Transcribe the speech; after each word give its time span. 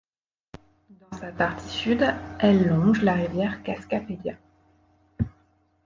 Dans 0.89 1.15
sa 1.15 1.31
partie 1.31 1.69
sud, 1.69 2.03
elle 2.39 2.67
longe 2.67 3.03
la 3.03 3.13
rivière 3.13 3.61
Cascapédia. 3.61 4.35